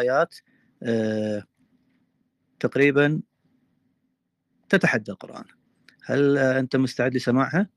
[0.00, 0.34] ايات
[0.82, 1.42] آه،
[2.60, 3.20] تقريبا
[4.68, 5.44] تتحدى القرآن.
[6.04, 7.68] هل أنت مستعد لسماعها؟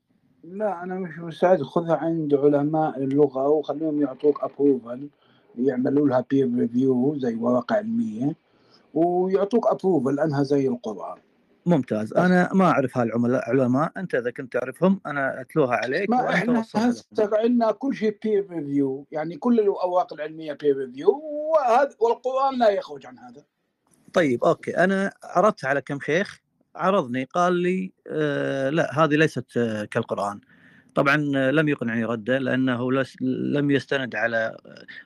[0.44, 1.62] لا أنا مش مستعد.
[1.62, 5.10] خذها عند علماء اللغة وخليهم يعطوك approval
[5.58, 8.36] يعملوا لها peer review زي ورقة علمية
[8.94, 11.18] ويعطوك approval أنها زي القرآن.
[11.66, 12.14] ممتاز.
[12.14, 17.72] أنا ما أعرف هالعلماء أنت إذا كنت تعرفهم أنا أتلوها عليك ما إحنا هسه عندنا
[17.72, 23.18] كل شيء peer review يعني كل الاوراق العلمية peer review وهذا والقرآن لا يخرج عن
[23.20, 23.44] هذا.
[24.14, 24.78] طيب okay.
[24.78, 26.40] أنا عرضت على كم شيخ
[26.76, 30.40] عرضني قال لي آه لا هذه ليست آه كالقرآن.
[30.96, 31.18] طبعا
[31.52, 34.58] لم يقنعني رده لأنه لم يستند على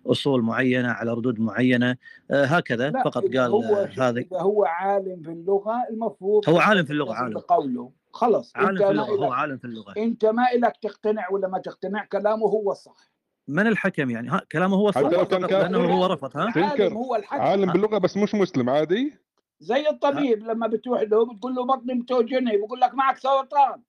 [0.05, 1.95] أصول معينة على ردود معينة.
[2.31, 7.13] آه، هكذا فقط قال هو هذا هو عالم في اللغة المفروض هو عالم في اللغة
[7.13, 7.33] عالم.
[7.33, 9.93] بقوله خلص عالم في اللغة هو عالم في اللغة.
[9.97, 13.11] أنت ما لك تقتنع ولا ما تقتنع كلامه هو الصح
[13.47, 17.41] من الحكم يعني؟ ها كلامه هو الصح لأنه هو رفض ها؟ عالم هو الحكم.
[17.41, 19.13] عالم باللغة بس مش مسلم عادي؟
[19.59, 23.81] زي الطبيب لما بتروح له بتقول له بطني بتوجعني بقول لك معك سرطان.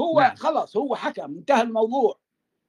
[0.00, 0.36] هو نعم.
[0.36, 2.18] خلاص هو حكم انتهى الموضوع.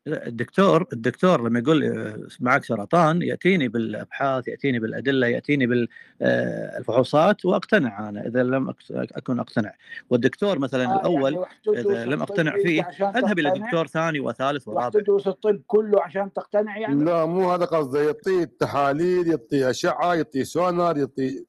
[0.07, 5.87] الدكتور الدكتور لما يقول معك سرطان يأتيني بالأبحاث يأتيني بالأدلة يأتيني
[6.21, 9.73] بالفحوصات وأقتنع أنا إذا لم اكن أقتنع.
[10.09, 12.81] والدكتور مثلا آه الأول يعني إذا لم أقتنع فيه
[13.15, 14.89] أذهب إلى دكتور ثاني وثالث ورابع.
[14.89, 20.43] تدرس الطب كله عشان تقتنع يعني؟ لا مو هذا قصده يعطيه تحاليل يعطيه أشعة يعطيه
[20.43, 21.45] سونار يعطيه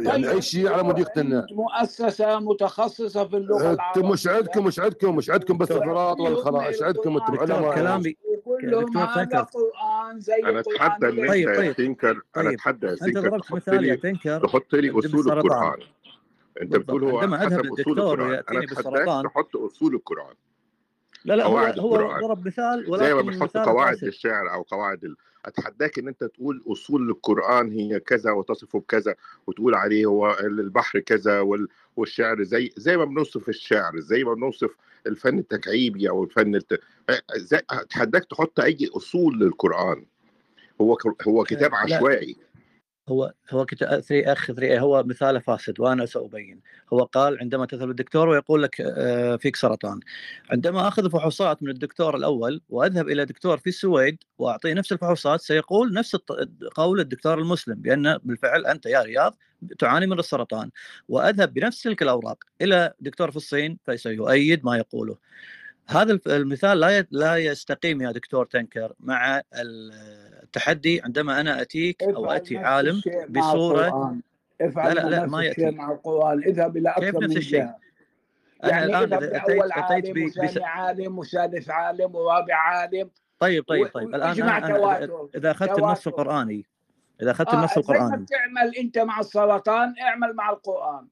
[0.00, 4.12] يعني طيب، أي شيء على مود يقتنع مؤسسة متخصصة في اللغة العربية.
[4.12, 8.98] مش عندكم مش عندكم مش عندكم بس الفراط والخلاص إيش عندكم أنتم علماء كلامي كلهم
[8.98, 11.76] هذا قرآن زي أنا أتحدى أن طيب طيب.
[11.76, 14.46] تنكر أنا أتحدى أنت ضربت مثال يا تنكر.
[14.46, 15.78] تحط لي أصول القرآن.
[16.62, 18.42] أنت بتقول هو حسب أصول القرآن.
[18.50, 20.34] أنا أتحداك تحط أصول القرآن.
[21.24, 25.14] لا لا هو هو ضرب مثال ولكن زي ما بنحط قواعد للشعر أو قواعد.
[25.46, 29.14] أتحداك إن أنت تقول أصول القرآن هي كذا وتصفه بكذا
[29.46, 31.68] وتقول عليه هو البحر كذا وال...
[31.96, 34.70] والشعر زي زي ما بنوصف الشعر زي ما بنوصف
[35.06, 36.80] الفن التكعيبي أو الفن الت...
[37.70, 40.06] أتحداك تحط أي أصول للقرآن.
[40.80, 40.98] هو
[41.28, 42.36] هو كتاب عشوائي.
[43.08, 46.60] هو هو 3 أخ 3 هو مثال فاسد وأنا سابين
[46.92, 50.00] هو قال عندما تذهب للدكتور ويقول لك آه، فيك سرطان.
[50.50, 55.92] عندما أخذ فحوصات من الدكتور الأول وأذهب إلى دكتور في السويد وأعطيه نفس الفحوصات سيقول
[55.92, 56.16] نفس
[56.74, 59.36] قول الدكتور المسلم بأن بالفعل أنت يا رياض
[59.78, 60.70] تعاني من السرطان.
[61.08, 65.16] وأذهب بنفس تلك الأوراق إلى دكتور في الصين فسيؤيد ما يقوله.
[65.88, 72.58] هذا المثال لا لا يستقيم يا دكتور تنكر مع التحدي عندما أنا أتيك أو أتي
[72.58, 74.16] عالم بصوره
[74.60, 75.70] افعل لا لا, لا ما يأتي.
[75.70, 76.42] مع القرآن.
[76.42, 77.68] اذهب إلى أكثر من الشيء؟
[78.62, 83.10] يعني الآن إذا اتيت أتيت وثاني عالم وثالث عالم ورابع عالم.
[83.38, 84.14] طيب طيب طيب.
[84.14, 85.04] الآن أنا
[85.34, 86.66] اذا أخذت النص القرآني.
[87.22, 91.06] إذا أخذت آه النص القراني زي ما تعمل أنت مع السرطان اعمل مع القرآن.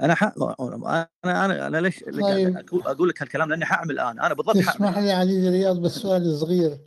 [0.00, 0.24] أنا ح...
[0.24, 2.64] أنا أنا أنا ليش طيب.
[2.72, 4.20] أقول لك هالكلام؟ لأني حأعمل الآن.
[4.20, 6.78] أنا بالضبط اسمح لي علي رياض بس سؤال صغير.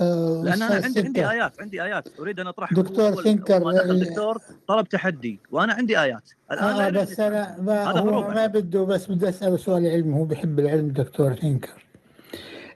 [0.00, 2.08] آه لأن أنا عندي عندي آيات عندي آيات.
[2.20, 4.38] أريد أن اطرحها دكتور ثينكر الدكتور
[4.68, 6.30] طلب تحدي وأنا عندي آيات.
[6.52, 10.14] الآن آه بس أنا ما هو ما بده بس بدي أسأله سؤال علمي.
[10.14, 11.84] هو بيحب العلم دكتور ثينكر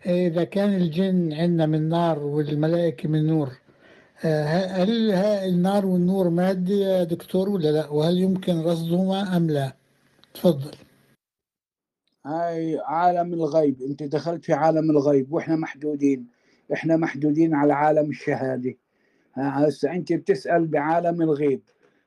[0.07, 3.53] إذا كان الجن عندنا من نار والملائكة من نور
[4.21, 9.73] هل النار والنور مادة يا دكتور ولا لا؟ وهل يمكن رصدهما أم لا؟
[10.35, 10.71] تفضل.
[12.27, 13.83] هاي عالم الغيب.
[13.83, 16.27] أنت دخلت في عالم الغيب وإحنا محدودين.
[16.73, 18.75] إحنا محدودين على عالم الشهادة.
[19.35, 21.63] هسه أنت بتسأل بعالم الغيب.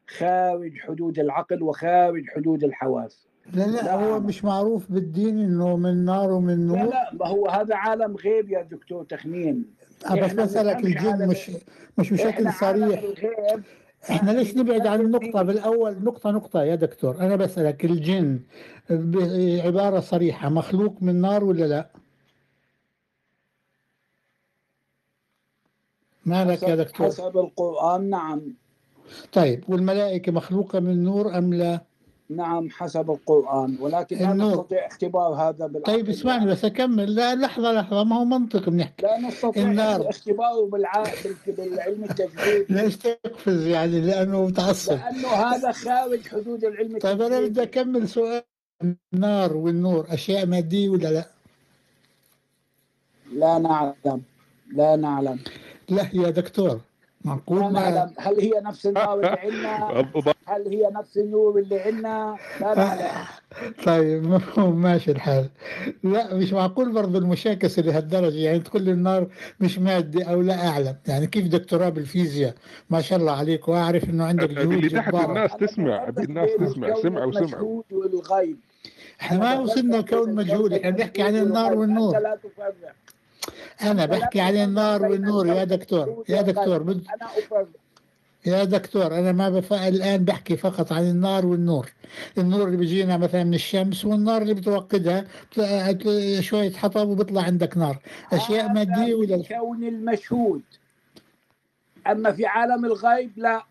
[0.08, 3.28] خارج حدود العقل وخارج حدود الحواس.
[3.54, 3.96] لا لا, لا.
[3.96, 6.78] هو مش معروف بالدين إنه من نار ومن نور.
[6.78, 9.66] لا لا ما هو هذا عالم غيب يا دكتور تخمين.
[10.12, 11.51] بس بسألك الجن مش
[11.97, 13.03] مش بشكل صريح
[14.09, 18.39] إحنا ليش نبعد عن النقطة بالأول نقطة نقطة يا دكتور أنا بسألك الجن
[18.89, 21.89] بعبارة صريحة مخلوق من نار ولا لا؟
[26.25, 28.41] مالك يا دكتور؟ حسب القرآن نعم
[29.33, 31.81] طيب والملائكة مخلوقة من نور أم لا؟
[32.36, 37.16] نعم حسب القرآن ولكن لا نستطيع اختبار هذا بالعقل طيب اسمعني بس أكمل.
[37.16, 40.10] لا لحظة لحظة ما هو منطق بنحكي لا نستطيع النار.
[40.10, 41.04] اختباره بالع...
[41.48, 44.92] بالعلم التجريبي ليش تقفز يعني؟ لأنه متعصب.
[44.94, 48.44] لأنه هذا خارج حدود العلم التجريبي طيب أنا بدي أكمل سؤال.
[49.13, 51.25] النار والنور أشياء مادية ولا لا؟
[53.33, 54.22] لا نعلم.
[54.74, 55.39] لا نعلم.
[55.89, 56.81] لا يا دكتور.
[57.25, 60.06] معقول؟ لا ما نعلم هل هي نفس النار اللي عندنا؟
[60.45, 63.07] هل هي نفس النور اللي عندنا؟ لا نعلم
[63.85, 65.50] طيب ماشي الحال.
[66.03, 69.27] لا مش معقول برضه المشاكسة لهالدرجة يعني تقول لي النار
[69.59, 70.95] مش مادة أو لا أعلم.
[71.07, 72.56] يعني كيف دكتوراه بالفيزياء؟
[72.89, 73.68] ما شاء الله عليك.
[73.68, 76.07] وأعرف إنه عندك جهود اللي تحت جبارة الناس تسمع.
[76.19, 76.95] الناس تسمع.
[77.01, 77.83] سمعوا سمعوا.
[77.91, 78.57] والغيب.
[79.21, 80.73] إحنا ما وصلنا لكون مجهول.
[80.73, 82.95] إحنا بنحكي عن النار والنور أنت لا تفرق.
[83.82, 85.48] أنا بحكي عن النار والنور.
[85.48, 87.08] يا دكتور يا دكتور بد...
[88.46, 89.74] يا دكتور أنا ما بف...
[89.74, 91.92] الآن بحكي فقط عن النار والنور.
[92.38, 95.26] النور اللي بيجينا مثلا من الشمس والنار اللي بتوقدها
[95.58, 97.98] بت- شوية حطب وبيطلع عندك نار.
[98.34, 100.62] أشياء هذا مادية ولا في كون المشهود.
[102.08, 103.64] أما في عالم الغيب لا.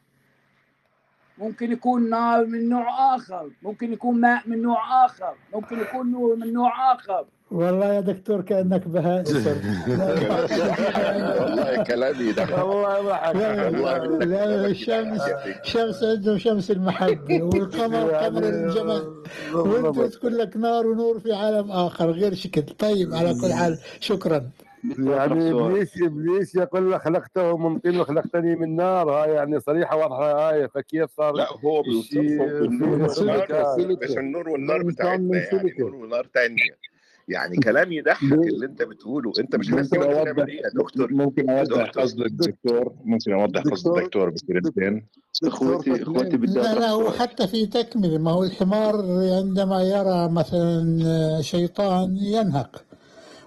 [1.38, 3.50] ممكن يكون نار من نوع آخر.
[3.62, 5.34] ممكن يكون ماء من نوع آخر.
[5.54, 7.24] ممكن يكون نور من نوع آخر.
[7.50, 9.24] والله يا دكتور كأنك بهاء
[11.40, 12.46] والله كلامي ده.
[12.64, 15.20] والله ما لا الشمس
[15.62, 19.22] شمس عندهم شمس المحبة والقمر قمر الجمال.
[19.54, 22.62] وانت تقول لك نار ونور في عالم آخر غير شكل.
[22.62, 24.50] طيب على كل حال شكرا.
[24.98, 29.10] يعني ابليس إبليس يقول لك خلقته من طين وخلقتني من نار.
[29.10, 33.96] هاي يعني صريحة واضحة هاي فكيف صار لا هو بيوصفه بالنور والنار.
[34.02, 35.82] مش النور والنار بتاعتنا يعني سيليكا.
[35.82, 36.89] نور ونار تانية
[37.28, 39.32] يعني كلام يضحك اللي انت بتقوله.
[39.40, 41.90] انت مش أوضح- تعمل إيه يا دكتور؟ ممكن أوضح.
[41.90, 43.98] قصدك دكتور ممكن أوضح قصد دكتور.
[43.98, 45.06] الدكتور بكلمتين
[45.44, 48.94] اخوتي إخوتي بدي لا لا هو حتى في تكملة ما هو الحمار
[49.38, 52.82] عندما يرى مثلا شيطان ينهق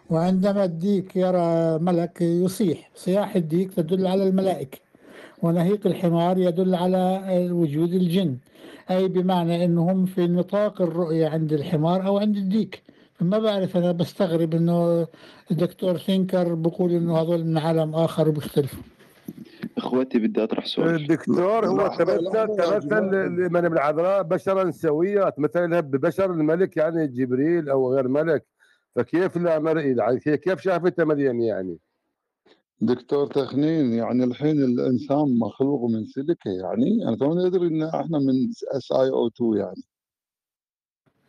[0.09, 2.91] وعندما الديك يرى ملك يصيح.
[2.95, 4.77] صياح الديك تدل على الملائكة
[5.41, 7.21] ونهيق الحمار يدل على
[7.51, 8.37] وجود الجن.
[8.91, 12.83] أي بمعنى أنهم في نطاق الرؤية عند الحمار أو عند الديك.
[13.23, 15.07] ما بعرف أنا بستغرب أنه
[15.51, 18.83] الدكتور ثينكر بقول أنه هذول من عالم آخر وبيختلفوا.
[19.77, 20.95] إخوتي بدي أطرح سؤال.
[20.95, 23.03] الدكتور هو تمثل تمثل.
[23.11, 25.29] لمن العذراء بشرا سويا.
[25.29, 28.45] تمثل لها ببشر الملك يعني جبريل أو غير ملك.
[28.95, 31.77] فكيف لا مرئي يعني كيف شافتها مريم يعني؟
[32.81, 37.07] دكتور تخنين يعني الحين الإنسان مخلوق من سيليكا يعني.
[37.07, 39.83] أنا توني أدري إن إحنا من SiO 2 يعني.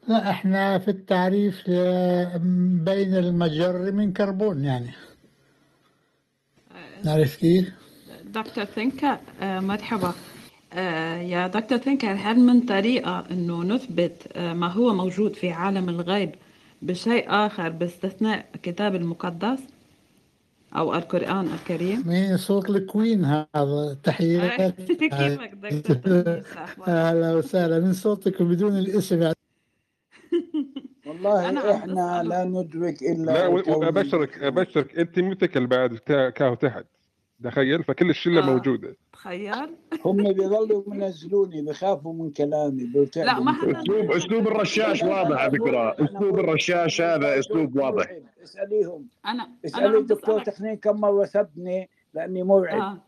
[0.09, 2.37] لا إحنا في التعريف آه،
[2.85, 4.91] بين المجر من كربون يعني.
[7.07, 7.73] عارف كيف؟
[8.25, 10.13] دكتور Thinker آه، مرحبا.
[10.73, 15.89] آه، يا دكتور Thinker هل من طريقة أنه نثبت آه، ما هو موجود في عالم
[15.89, 16.35] الغيب
[16.83, 19.59] بشيء آخر باستثناء الكتاب المقدس
[20.77, 24.81] أو القرآن الكريم؟ مين صوت الكوين هذا تحيات
[25.17, 26.43] كيفك دكتور؟
[26.89, 27.81] أهلا وسهلا.
[27.81, 29.35] من صوتك بدون الاسم يعني.
[31.07, 32.23] والله أنا إحنا.
[32.23, 36.85] لا ندرك إلا لا وابشرك أبشرك أنت ميوتيكال بعد كاهو تحت.
[37.45, 38.47] تخيل؟ فكل الشلة آه.
[38.47, 38.97] موجودة.
[39.13, 39.77] تخيل.
[40.05, 46.05] هم بيظلوا منزلوني بخافوا من كلامي لا ما اسلوب أسلوب الرشاش واضح على فكرة.
[46.05, 48.13] أسلوب الرشاش هذا أسلوب واضح.
[48.43, 49.09] اسأليهم.
[49.27, 53.03] أنا أنا اسألي الدكتور تخنين كم مرة سبني لأني مرعب آه.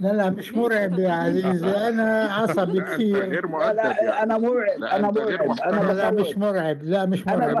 [0.00, 1.68] لا لا مش مرعب يا عزيزي.
[1.88, 4.78] أنا عصبي كثير غير لا مؤدب لا أنا مرعب.
[4.78, 6.82] لا، أنا مرعب أنا لا مش مرعب.
[6.82, 7.36] لا مش أنا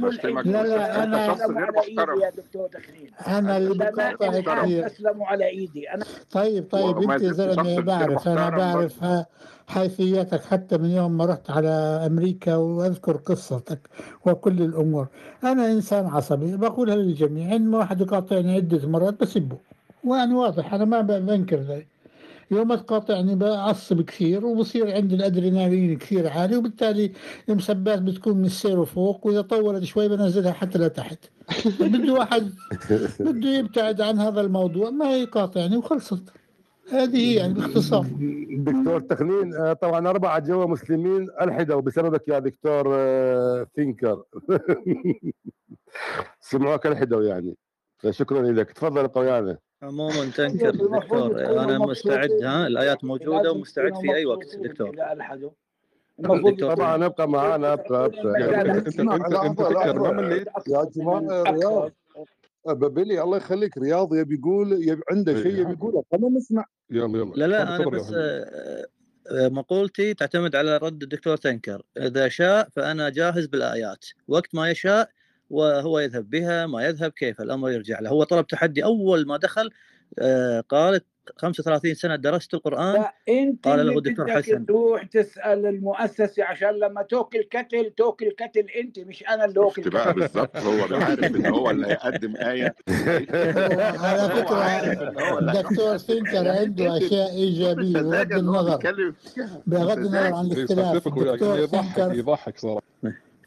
[0.00, 2.20] بشتمك أنا لا، لا، تسلموا شخص غير محترم.
[2.20, 7.10] يا دكتور تخنين أنا اللي لا بقاطع لا كثير تسلموا على إيدي أنا طيب طيب
[7.10, 9.26] أنت زلمة بعرف أنا بعرف ها-
[9.68, 10.44] حيثياتك.
[10.44, 11.68] حتى من يوم ما رحت على
[12.06, 13.78] أمريكا وأذكر قصتك
[14.26, 15.06] وكل الأمور.
[15.44, 17.50] أنا إنسان عصبي بقولها للجميع.
[17.54, 19.56] عندما واحد يقاطعني عدة مرات بسبه
[20.04, 21.88] ويعني واضح أنا ما بنكر ذلك.
[22.50, 27.12] يوم تقاطعني بعصب كثير وبصير عندي الأدرينالين كثير عالي وبالتالي
[27.48, 31.18] المسبات بتكون من السير وفوق وإذا طولت شوي بنزلها حتى لتحت
[31.80, 32.52] بده واحد
[33.20, 36.22] بده يبتعد عن هذا الموضوع ما يقاطعني وخلصت
[36.92, 38.06] هذه هي يعني باختصار.
[38.50, 44.22] دكتور تخنين آه، طبعا أربعة جوا مسلمين ألحدوا بسببك يا دكتور آه، ثينكر
[46.40, 47.56] سمعوك ألحدوا يعني.
[48.10, 48.70] شكرا لك.
[48.72, 54.96] تفضل قويانا عموما تنكر دكتور أنا مستعد ها؟ الآيات موجودة ومستعد في أي وقت دكتور.
[56.60, 59.46] طبعا أبقى معانا أبقى أبقى.
[59.46, 60.12] أنت لحظة.
[60.12, 61.92] ما يا جماعة رياض.
[62.66, 63.78] بابلي الله يخليك.
[63.78, 66.04] رياض يبي يقول يبي عنده شيء يبي يقوله.
[66.12, 66.64] خلينا نسمع.
[66.90, 67.32] يلا يلا.
[67.34, 68.12] لا لا أنا بس.
[68.14, 68.86] آه،
[69.30, 71.82] آه، مقولتي تعتمد على رد الدكتور تنكر.
[71.96, 74.04] إذا شاء فأنا جاهز بالآيات.
[74.28, 75.08] وقت ما يشاء
[75.50, 78.10] وهو يذهب بها ما يذهب كيف؟ الأمر يرجع له.
[78.10, 78.84] هو طلب تحدي.
[78.84, 79.70] أول ما دخل
[80.18, 81.00] آه، قال
[81.36, 84.66] 35 سنة درست القرآن؟ لا انت قال اللي له الدكتور حسن.
[84.66, 90.14] تروح تسأل المؤسسه عشان لما تاكل كتل تاكل كتل أنت مش أنا اللي اكل بقى
[90.14, 92.74] بالظبط هو عارف إن هو اللي هيقدم آية.
[93.98, 94.46] على
[95.20, 98.76] هو اللي الدكتور ثينكر عنده أشياء إيجابية بغض النظر.
[99.66, 101.06] بغض النظر عن الاختلاف.
[101.42, 102.82] يضحك يضحك صراحة.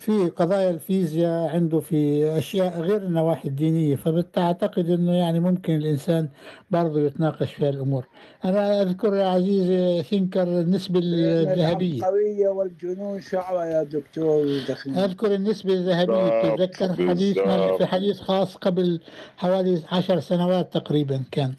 [0.04, 6.30] في قضايا الفيزياء عنده في أشياء غير النواحي الدينية فبتعتقد أنه يعني ممكن الإنسان
[6.72, 8.08] برضه يتناقش في الأمور
[8.46, 11.98] أنا أذكر يا عزيزي ثينكر النسبة الذهبية.
[11.98, 14.96] العبقريه والجنون شعره يا دكتور دخيل.
[14.98, 17.40] أذكر النسبة الذهبية بالضبط بتتذكر حديث
[17.78, 19.00] في حديث خاص قبل
[19.38, 21.54] حوالي عشر سنوات تقريبا كان.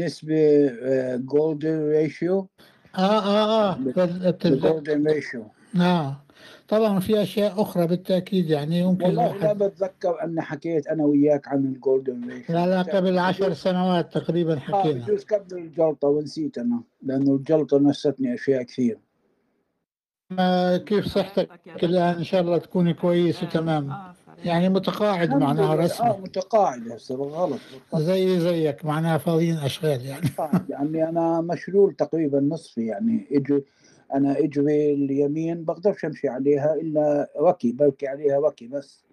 [0.00, 0.36] نسبة
[1.16, 2.48] golden ratio
[2.94, 3.76] آه آه آه.
[3.78, 5.44] بتتذكر ال golden ratio
[5.80, 6.16] آه
[6.68, 11.64] طبعا في أشياء أخرى بالتأكيد يعني يمكن والله لا بتذكر أن حكيت أنا وياك عن
[11.64, 15.04] ال golden ratio لا لا قبل عشر سنوات تقريبا آه حكينا.
[15.04, 18.98] بجوز قبل الجلطة ونسيت أنا لأنه الجلطة نستني أشياء كثير.
[20.30, 21.50] ما كيف صحتك؟
[21.82, 25.82] الآن إن شاء الله تكوني كويس وتمام آه صحيح يعني متقاعد معناها لله.
[25.82, 27.60] آه رسمي متقاعد هسه غلط.
[27.94, 30.28] زي زيك معناها فاضيين أشغال يعني.
[30.68, 33.64] يعني أنا مشلول تقريبا نصفي يعني أجي
[34.14, 39.04] أنا أجري اليمين بقدرش أمشي عليها إلا وكي بركي عليها وكي بس.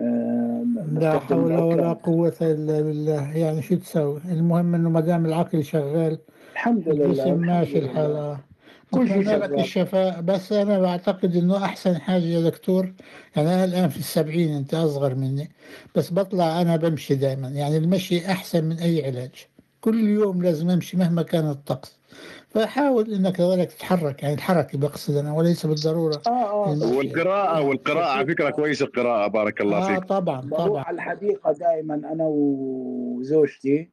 [0.00, 3.36] آه لا حول ولا قوة إلا بالله.
[3.36, 6.18] يعني شو تسوي المهم إنه ما دام العقل شغال
[6.52, 8.12] الحمد لله الجسم ماشي الحال.
[8.16, 8.40] آه.
[8.90, 9.60] كل شيء شغال.
[9.60, 10.20] الشفاء.
[10.20, 12.92] بس أنا بعتقد إنه أحسن حاجة يا دكتور
[13.36, 15.50] يعني أنا الآن في السبعين أنت أصغر مني
[15.94, 19.46] بس بطلع أنا بمشي دائما يعني المشي أحسن من أي علاج.
[19.80, 21.98] كل يوم لازم أمشي مهما كان الطقس.
[22.54, 26.22] فحاول إنك ذلك تتحرك يعني الحركة بقصد أنا وليس بالضرورة.
[26.26, 26.72] آه آه.
[26.72, 30.04] المشي والقراءة والقراءة على فكرة كويسة القراءة بارك الله آه فيك.
[30.04, 30.84] طبعا بروح طبعا.
[30.84, 33.90] على الحديقة دائما أنا وزوجتي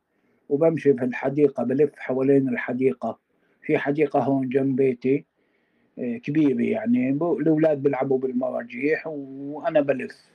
[0.50, 3.20] وبمشي في الحديقة بلف حوالين الحديقة.
[3.62, 5.26] في حديقة هون جنب بيتي
[6.00, 10.31] آه، كبيرة يعني الأولاد بيلعبوا بالمراجيح وأنا بلف.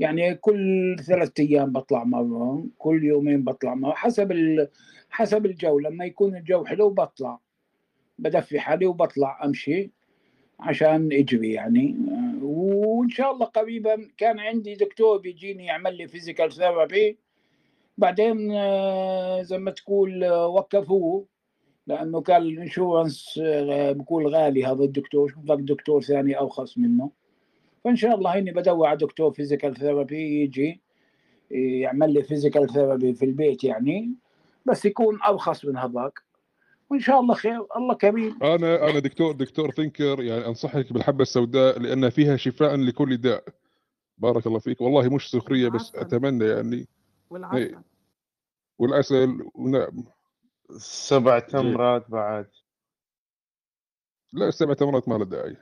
[0.00, 4.68] يعني كل ثلاثة أيام بطلع مرة كل يومين بطلع مرة حسب ال...
[5.10, 5.78] حسب الجو.
[5.78, 7.40] لما يكون الجو حلو بطلع
[8.18, 9.90] بدفي حالي وبطلع أمشي
[10.60, 11.96] عشان أجري يعني.
[12.42, 17.18] وإن شاء الله قريبا كان عندي دكتور بيجيني يعمل لي physical therapy
[17.98, 21.26] بعدين آه، زي ما تقول آه، وقفوه
[21.86, 27.10] لأنه كان ال insurance آه، بقول غالي هذا الدكتور شوف لك دكتور ثاني أرخص منه.
[27.84, 30.80] فان شاء الله هيني بدور على دكتور physical therapy يجي
[31.50, 34.14] يعمل لي physical therapy في البيت يعني
[34.66, 36.20] بس يكون أرخص من هذاك.
[36.90, 38.38] وإن شاء الله خير الله كريم.
[38.42, 43.44] أنا أنا دكتور دكتور Thinker يعني أنصحك بالحبة السوداء لأن فيها شفاء لكل داء.
[44.18, 44.80] بارك الله فيك.
[44.80, 46.16] والله مش سخرية بس والعسل.
[46.16, 46.88] أتمنى يعني.
[47.30, 47.78] والعسل.
[48.78, 50.04] والعسل ونعم.
[50.78, 52.46] سبع تمرات بعد.
[54.32, 55.56] لا السبع تمرات ما له داعي.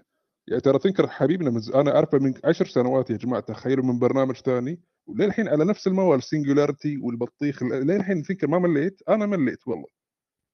[0.48, 1.70] يعني ترى Thinker حبيبنا من ز...
[1.70, 6.22] أنا أعرفه من عشر سنوات يا جماعة تخيلوا من برنامج ثاني وللحين على نفس الموال
[6.22, 9.86] singularity والبطيخ للحين Thinker ما مليت أنا مليت والله.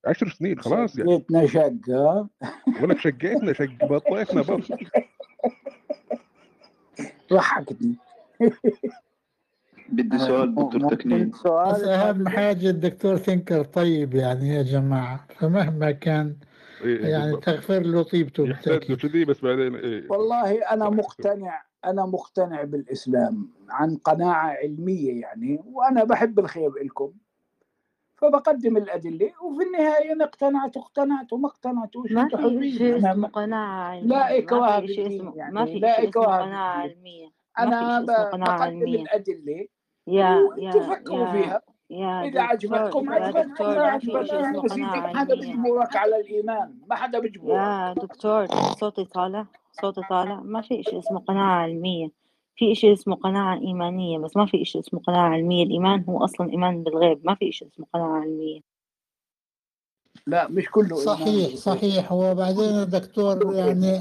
[0.07, 1.17] عشر سنين خلاص يعني.
[1.17, 2.29] بيتنا شق ها
[2.83, 4.79] ولك شقيتنا شق بطيخنا برضه.
[7.33, 7.97] ضحكتني.
[9.89, 15.91] بدي سؤال دكتور تكنين بس سؤال؟ أهم حاجة الدكتور ثينكر طيب يعني يا جماعة فمهما
[15.91, 16.37] كان
[16.85, 17.45] يعني بالضبط.
[17.45, 20.91] تغفر له طيبته يحتاج له بس بعدين إيه والله أنا.
[20.91, 27.13] مقتنع أنا مقتنع بالإسلام عن قناعة علمية يعني وأنا بحب الخير لكم.
[28.17, 33.29] فبقدم الأدلة وفي النهاية أنا اقتنعت اقتنعت وما اقتنعتوش ما أنتوا في شيء اسمه ما-
[33.29, 34.09] قناعة علمية.
[34.09, 34.29] لا
[34.61, 36.23] ما في شيء اسمه يعني ما في لا شيء اسمه
[37.59, 39.67] ما في أنا بقدم الأدلة
[40.07, 41.63] يا يا فكروا يا فيها.
[41.91, 44.85] يا إذا دكتور عجبتكم يا عجبتكم دكتور ما عجبتكم شيء
[45.17, 48.47] حدا بيجبرك على الإيمان ما حدا بيجبرك يا دكتور
[48.81, 49.47] صوتي طالع
[49.81, 52.09] صوتي طالع ما في إشي اسمه قناعة علمية.
[52.57, 55.65] في إشي اسمه قناعة إيمانية بس ما في إشي اسمه قناعة علمية.
[55.65, 57.21] الإيمان هو أصلا إيمان بالغيب.
[57.25, 58.61] ما في إشي اسمه قناعة علمية.
[60.27, 62.13] لا مش كله صحيح صحيح.
[62.13, 64.01] وبعدين الدكتور يعني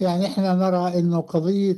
[0.00, 1.76] يعني إحنا نرى إنه قضية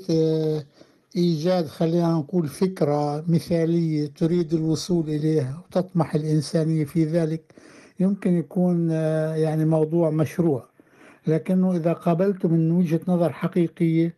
[1.17, 7.43] إيجاد خلينا نقول فكرة مثالية تريد الوصول إليها وتطمح الانسانية في ذلك
[8.01, 10.69] يمكن يكون آه، يعني موضوع مشروع.
[11.27, 14.15] لكنه إذا قابلته من وجهة نظر حقيقية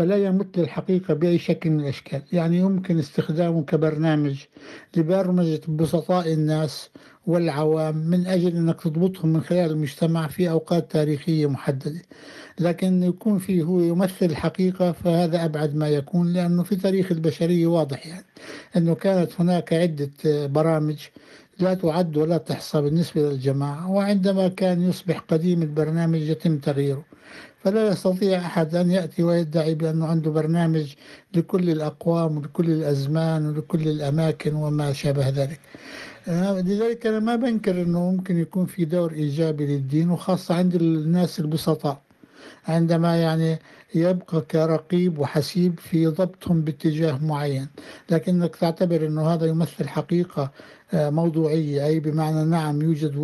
[0.00, 2.22] فلا يمت للحقيقة بأي شكل من الأشكال.
[2.32, 4.44] يعني يمكن استخدامه كبرنامج
[4.96, 6.90] لبرمجة بسطاء الناس
[7.26, 12.02] والعوام من أجل أنك تضبطهم من خلال المجتمع في أوقات تاريخية محددة.
[12.60, 18.06] لكن يكون فيه هو يمثل الحقيقة فهذا أبعد ما يكون لأنه في تاريخ البشرية واضح
[18.06, 18.26] يعني
[18.76, 20.10] أنه كانت هناك عدة
[20.46, 20.98] برامج
[21.58, 27.09] لا تعد ولا تحصى بالنسبة للجماعة وعندما كان يصبح قديم البرنامج يتم تغييره.
[27.64, 30.94] فلا يستطيع أحد أن يأتي ويدعي بأنه عنده برنامج
[31.34, 35.60] لكل الأقوام ولكل الأزمان ولكل الأماكن وما شابه ذلك.
[36.28, 41.40] آه، لذلك أنا ما بنكر أنه ممكن يكون في دور إيجابي للدين وخاصة عند الناس
[41.40, 42.02] البسطاء
[42.68, 43.58] عندما يعني
[43.94, 47.68] يبقى كرقيب وحسيب في ضبطهم باتجاه معين.
[48.10, 50.50] لكنك تعتبر أنه هذا يمثل حقيقة
[50.94, 53.14] آه، موضوعية أي بمعنى نعم يوجد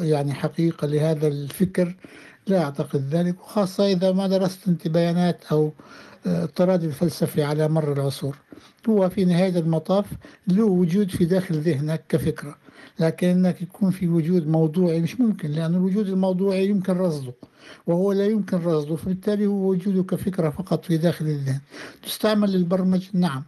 [0.00, 1.96] يعني حقيقة لهذا الفكر
[2.48, 5.72] لا أعتقد ذلك وخاصة إذا ما درست أنت بيانات أو
[6.26, 8.36] آه، الفلسفي على مر العصور.
[8.88, 10.06] هو في نهاية المطاف
[10.48, 12.56] له وجود في داخل ذهنك كفكرة
[13.00, 17.32] لكن انك يكون في وجود موضوعي مش ممكن لأن الوجود الموضوعي يمكن رصده
[17.86, 21.60] وهو لا يمكن رصده فبالتالي هو وجوده كفكرة فقط في داخل الذهن.
[22.02, 23.42] تستعمل للبرمج نعم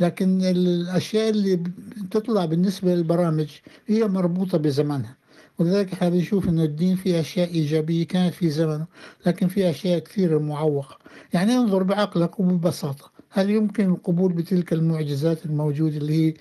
[0.00, 1.62] لكن الأشياء اللي
[2.10, 3.48] تطلع بالنسبة للبرامج
[3.86, 5.19] هي مربوطة بزمانها.
[5.60, 8.86] ولذلك إحنا بنشوف إنه الدين فيه أشياء إيجابية كانت في زمنه
[9.26, 10.98] لكن في أشياء كثيرة معوقة.
[11.32, 16.34] يعني انظر بعقلك وببساطة هل يمكن القبول بتلك المعجزات الموجودة اللي هي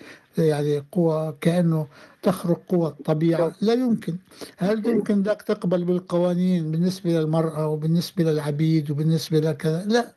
[0.47, 1.88] يعني قوى كأنه
[2.23, 4.15] تخرق قوى الطبيعة؟ لا يمكن.
[4.57, 10.13] هل يمكن ذاك تقبل بالقوانين بالنسبة للمرأة وبالنسبة للعبيد وبالنسبة لكذا؟ لا.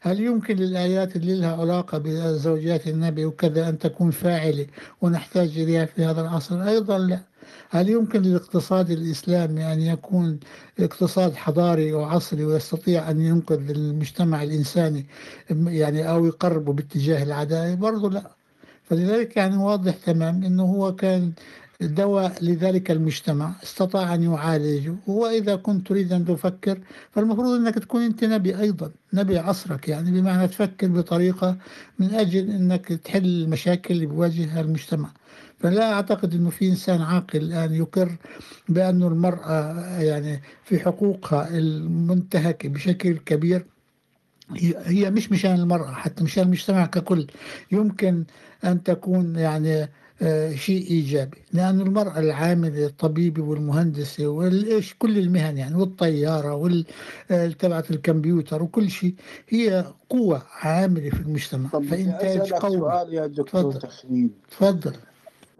[0.00, 4.66] هل يمكن للآيات اللي لها علاقة بزوجات النبي وكذا أن تكون فاعلة
[5.02, 7.20] ونحتاج إليها في هذا العصر؟ أيضا لا.
[7.70, 10.40] هل يمكن للاقتصاد الإسلامي أن يكون
[10.80, 15.06] اقتصاد حضاري وعصري ويستطيع أن ينقذ المجتمع الإنساني
[15.50, 18.30] يعني أو يقربه باتجاه العدالة برضو لا.
[18.84, 21.32] فلذلك يعني واضح تمام أنه هو كان
[21.80, 23.52] دواء لذلك المجتمع.
[23.62, 24.94] استطاع أن يعالجه.
[25.06, 26.78] وإذا كنت تريد أن تفكر
[27.10, 31.56] فالمفروض أنك تكون أنت نبي أيضا نبي عصرك يعني بمعنى تفكر بطريقة
[31.98, 35.10] من أجل أنك تحل المشاكل اللي بواجهها المجتمع.
[35.58, 38.16] فلا أعتقد أنه في إنسان عاقل الآن يقر
[38.68, 43.66] بأن المرأة يعني في حقوقها المنتهكة بشكل كبير.
[44.84, 47.26] هي مش مشان المرأة حتى مشان المجتمع ككل.
[47.72, 48.24] يمكن
[48.64, 49.88] أن تكون يعني
[50.54, 51.36] شيء إيجابي.
[51.52, 56.84] لأن المرأة العاملة الطبيبة والمهندسة والإيش كل المهن يعني والطيارة وال
[57.30, 59.14] آه، تبعت الكمبيوتر وكل شيء
[59.48, 61.68] هي قوة عاملة في المجتمع.
[61.68, 62.78] فإنتاج قوي.
[62.78, 64.92] سؤال يا دكتور تخمين تفضل.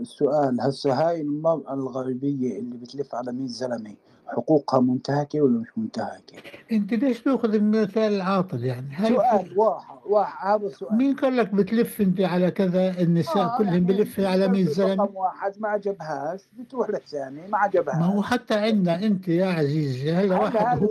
[0.00, 3.94] السؤال هسه هاي المرأة الغربية اللي بتلف على 100 زلمة
[4.26, 6.36] حقوقها منتهكة ولا مش منتهكة؟
[6.72, 11.54] انت ليش تأخذ المثال العاطل يعني؟ هاي سؤال واحد واحد هذا سؤال مين قال لك
[11.54, 15.68] بتلف انت على كذا النساء آه كلهم يعني بلف على 100 زلمة؟ رقم واحد ما
[15.68, 20.88] عجبهاش بتروح للثاني ما عجبهاش ما هو حتى عندنا انت يا عزيزي هلا واحد هو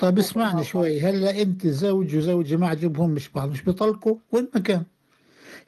[0.00, 4.60] طيب اسمعني شوي هلا انت زوج وزوجة ما عجبهم مش بعض مش بيطلقوا وين ما
[4.60, 4.82] كان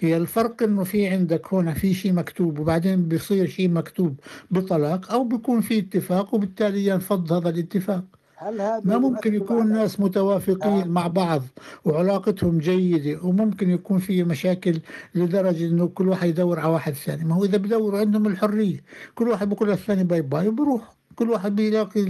[0.01, 5.25] هي الفرق إنه في عندك هنا في شيء مكتوب وبعدين بيصير شيء مكتوب بطلاق أو
[5.25, 8.05] بيكون في اتفاق وبالتالي ينفض هذا الاتفاق.
[8.37, 11.43] هل هذا ما ممكن يكون ناس متوافقين مع بعض
[11.85, 14.81] وعلاقتهم جيدة وممكن يكون في مشاكل
[15.15, 17.25] لدرجة إنه كل واحد يدور على واحد ثاني.
[17.25, 21.57] ما هو إذا بدوروا عندهم الحرية كل واحد بيقول للثاني باي باي وبروح كل واحد
[21.57, 22.01] بيلاقي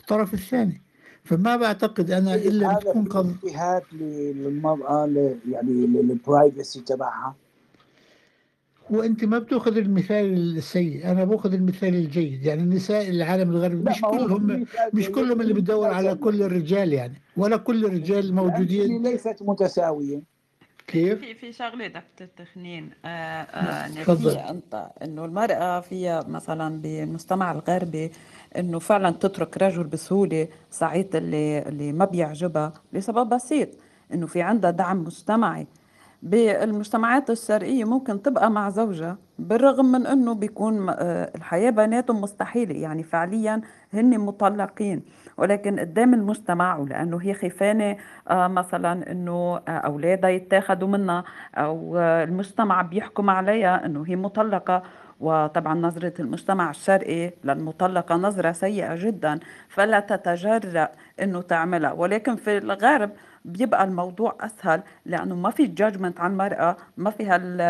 [0.00, 0.82] الطرف الثاني.
[1.24, 5.06] فما بعتقد أنا إلا بتكون قضيه اجتهاد للمرأة
[5.50, 7.34] يعني للبرايفسي تبعها.
[8.90, 12.44] وأنت ما بتأخذ المثال السيء أنا بأخذ المثال الجيد.
[12.44, 17.56] يعني النساء العالم الغربي مش كلهم مش كلهم اللي بتدور على كل الرجال يعني ولا
[17.56, 19.02] كل الرجال موجودين.
[19.02, 20.34] ليست متساوية.
[20.86, 27.52] كيف؟ في في شغلة دكتور تخنين آه آه في أنت إنه المرأة فيها مثلا بالمجتمع
[27.52, 28.10] الغربي
[28.58, 33.68] إنه فعلا تترك رجل بسهولة ساعات اللي اللي ما بيعجبها لسبب بسيط
[34.14, 35.66] إنه في عندها دعم مجتمعي.
[36.22, 43.02] بالمجتمعات الشرقية ممكن تبقى مع زوجها بالرغم من إنه بيكون آه، الحياة بيناتهم مستحيلة يعني
[43.02, 43.60] فعليا
[43.92, 45.02] هن مطلقين.
[45.36, 47.96] ولكن قدام المجتمع ولأنه هي خيفانة
[48.30, 54.82] آه، مثلا إنه آه، أولادها يتاخدوا منها أو المجتمع بيحكم عليها إنه هي مطلقة
[55.20, 60.88] وطبعا نظرة المجتمع الشرقي للمطلقة نظرة سيئة جدا فلا تتجرأ
[61.22, 61.92] إنه تعملها.
[61.92, 63.10] ولكن في الغرب
[63.44, 67.60] بيبقى الموضوع أسهل لأنه ما في جادجمنت عن المرأة ما في هال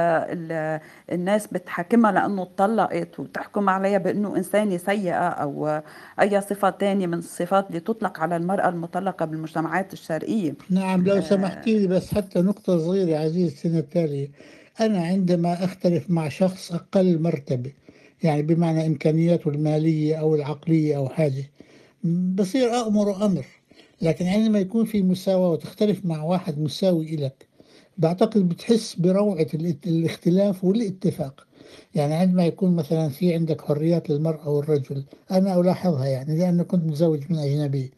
[1.12, 5.80] الناس بتحاكمها لأنه اتطلقت وتحكم عليها بإنه إنسانة سيئة أو
[6.20, 10.54] أي صفة ثانية من الصفات اللي تطلق على المرأة المطلقة بالمجتمعات الشرقية.
[10.70, 14.30] نعم لو سمحتي لي بس حتى نقطة صغيرة عزيزتي نتالي
[14.80, 17.72] أنا عندما أختلف مع شخص أقل مرتبة
[18.22, 21.50] يعني بمعنى إمكانياته المالية أو العقلية أو حاجة
[22.34, 23.46] بصير أأمر أمر.
[24.02, 27.46] لكن عندما يكون في مساواة وتختلف مع واحد مساوي إلك
[27.98, 29.46] بعتقد بتحس بروعة
[29.86, 31.46] الاختلاف والاتفاق.
[31.94, 37.20] يعني عندما يكون مثلا في عندك حريات للمرأة والرجل أنا ألاحظها يعني لأن كنت متزوج
[37.30, 37.90] من أجنبي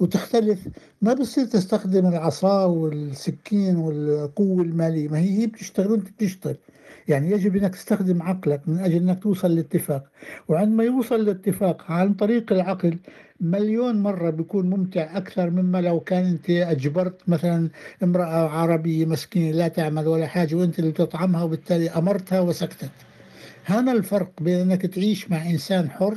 [0.00, 0.68] وتختلف.
[1.02, 5.08] ما بصير تستخدم العصا والسكين والقوة المالية.
[5.08, 6.56] ما هي هي بتشتغل وانت بتشتغل.
[7.08, 10.04] يعني يجب إنك تستخدم عقلك من أجل إنك توصل لاتفاق.
[10.48, 12.98] وعندما يوصل لاتفاق عن طريق العقل
[13.40, 17.68] مليون مرة بيكون ممتع أكثر مما لو كان أنت أجبرت مثلا
[18.02, 22.90] امرأة عربية مسكينة لا تعمل ولا حاجة وأنت اللي تطعمها وبالتالي أمرتها وسكتت.
[23.66, 26.16] هنا الفرق بين أنك تعيش مع إنسان حر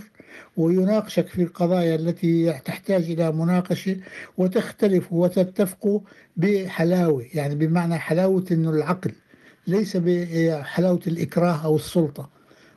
[0.57, 3.97] ويناقشك في القضايا التي تحتاج إلى مناقشة
[4.37, 5.99] وتختلف وتتفقوا
[6.37, 9.11] بحلاوة يعني بمعنى حلاوة أنه العقل
[9.67, 12.29] ليس بحلاوة الإكراه أو السلطة.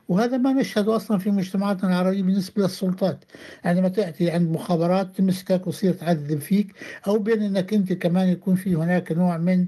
[0.08, 3.24] وهذا ما نشهده أصلا في مجتمعاتنا العربية بالنسبة للسلطات.
[3.64, 6.74] عندما تأتي عند مخابرات تمسكك وتصير تعذب فيك
[7.06, 9.66] أو بين أنك أنت كمان يكون في هناك نوع من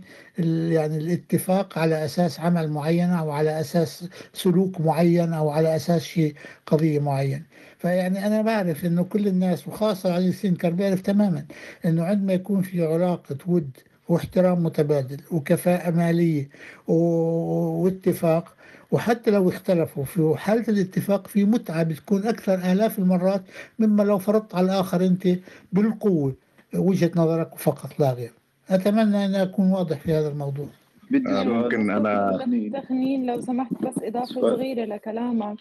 [0.72, 6.34] يعني الاتفاق على أساس عمل معين أو على أساس سلوك معين أو على أساس شيء
[6.66, 7.42] قضية معين.
[7.78, 11.44] فيعني أنا بعرف أنه كل الناس وخاصة علي سينكر بيعرف تماما
[11.84, 13.70] أنه عندما يكون في علاقة ود
[14.08, 16.48] واحترام متبادل وكفاءة مالية
[16.88, 18.56] واتفاق
[18.90, 23.42] وحتى لو اختلفوا في حالة الاتفاق في متعة بتكون أكثر آلاف المرات
[23.78, 25.28] مما لو فرضت على الآخر أنت
[25.72, 26.34] بالقوة
[26.74, 28.32] وجهة نظرك فقط لا غير.
[28.70, 30.66] أتمنى أن أكون واضح في هذا الموضوع.
[31.10, 32.38] بدي آه ممكن أنا
[32.74, 35.58] تخنين لو سمحت بس إضافة صغيرة لكلامك.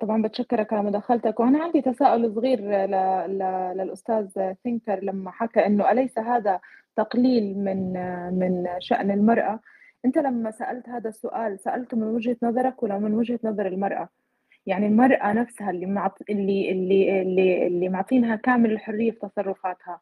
[0.00, 1.40] طبعا بتشكرك على مداخلتك.
[1.40, 2.60] وأنا عندي تساؤل صغير
[3.74, 6.60] للأستاذ ثينكر لما حكى إنه أليس هذا
[6.96, 7.92] تقليل من
[8.38, 9.60] من شأن المرأة؟
[10.04, 14.08] أنت لما سألت هذا السؤال سألته من وجهة نظرك ولا من وجهة نظر المرأة؟
[14.66, 16.18] يعني المرأة نفسها اللي معط...
[16.30, 20.00] اللي اللي اللي اللي معطينها كامل الحرية في تصرفاتها.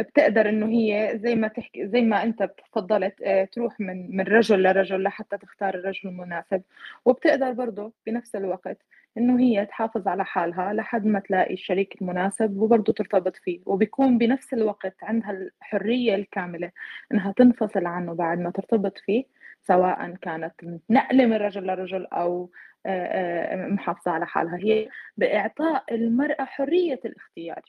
[0.00, 4.62] بتقدر إنه هي زي ما تحكي زي ما أنت تفضلت آه، تروح من من رجل
[4.62, 6.62] لرجل لحتى تختار الرجل المناسب.
[7.04, 8.78] وبتقدر برضه بنفس الوقت
[9.18, 13.60] إنه هي تحافظ على حالها لحد ما تلاقي الشريك المناسب وبرضه ترتبط فيه.
[13.66, 16.70] وبيكون بنفس الوقت عندها الحرية الكاملة
[17.12, 19.24] إنها تنفصل عنه بعد ما ترتبط فيه
[19.62, 20.54] سواء كانت
[20.90, 22.50] نقلة من رجل لرجل أو
[22.86, 24.56] آه، آه، محافظة على حالها.
[24.58, 27.62] هي بإعطاء المرأة حرية الاختيار.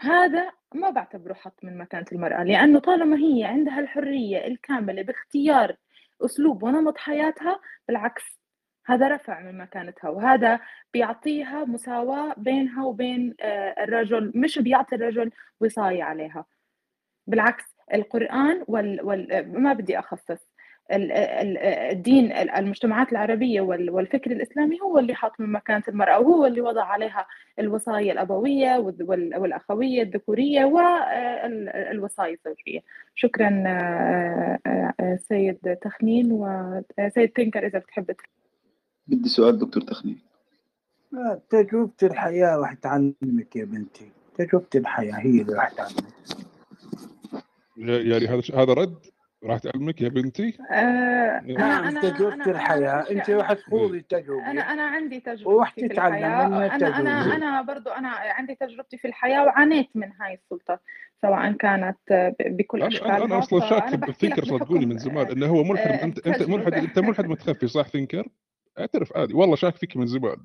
[0.00, 5.76] هذا ما بعتبره حط من مكانة المرأة لأنه طالما هي عندها الحرية الكاملة باختيار
[6.24, 8.38] أسلوب ونمط حياتها بالعكس
[8.86, 10.60] هذا رفع من مكانتها وهذا
[10.92, 15.30] بيعطيها مساواة بينها وبين آه، الرجل مش بيعطي الرجل
[15.60, 16.44] وصاية عليها.
[17.26, 19.02] بالعكس القرآن وال...
[19.02, 19.52] وال...
[19.62, 20.47] ما بدي أخصص
[20.90, 27.26] الدين المجتمعات العربية والفكر الإسلامي هو اللي حاط من مكانة المرأة وهو اللي وضع عليها
[27.58, 32.80] الوصايا الأبوية والأخوية الذكورية والوصايا الزوجية.
[33.14, 38.14] شكرا آه، آه، سيد تخنين وسيد تنكر إذا بتحب
[39.06, 40.18] بدي سؤال دكتور تخنين.
[41.50, 44.10] تجربة الحياة راح تعلمك يا بنتي.
[44.34, 46.04] تجربة الحياة هي اللي راح تعلمك.
[47.76, 48.96] يعني هذا هذا رد؟
[49.44, 53.10] راح تعلمك يا بنتي؟ آه نعم تجربة الحياة.
[53.10, 56.46] أنت راح تخوضي التجربة أنا أنا عندي تجربتي في الحياة.
[56.46, 60.80] أنا أنا أنا برضو أنا عندي تجربتي في الحياة وعانيت من هاي السلطة
[61.22, 61.98] سواء كانت
[62.40, 65.90] بكل اشكالها أنا, أنا أصلا شاك بالثينكر صدقوني من زمان إنه هو ملحد.
[65.90, 68.28] آه أنت أنت ملحد أنت ملحد متخفي صح ثينكر؟
[68.78, 69.34] أعترف عادي.
[69.34, 70.36] والله شاك فيك من زمان.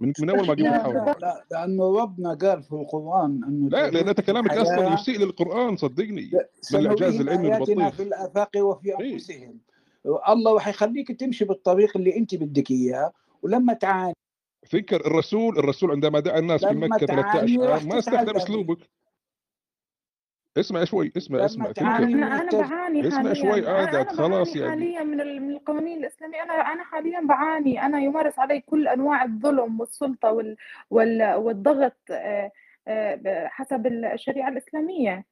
[0.00, 4.08] من, من أول ما قمت لا, لا لأنه ربنا قال في القرآن أنه لا لأن
[4.08, 6.30] أنت كلامك أصلا يسيء للقرآن صدقني
[6.72, 7.88] بالاعجاز العلمي البطيخ.
[7.88, 9.12] في الآفاق وفي إيه.
[9.12, 9.60] أنفسهم.
[10.06, 14.14] إيه؟ الله راح يخليك تمشي بالطريق اللي أنت بدك إياه ولما تعاني
[14.66, 18.78] فكر الرسول الرسول عندما دعا الناس في مكة 13 عام ما استخدم أسلوبك.
[20.58, 24.70] اسمع شوي اسمع اسمع أنا أنا بعاني اسمع شوي قاعد خلاص يعني.
[24.70, 26.42] حاليا من القوانين الإسلامية.
[26.42, 27.82] أنا أنا حاليا بعاني.
[27.86, 30.56] أنا يمارس علي كل أنواع الظلم والسلطة وال
[30.90, 32.52] وال والضغط آه،
[32.88, 35.24] آه، حسب الشريعة الإسلامية.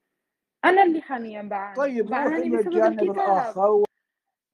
[0.64, 1.76] أنا اللي حاليا بعاني.
[1.76, 3.84] طيب بعاني بسبب الجانب الآخر.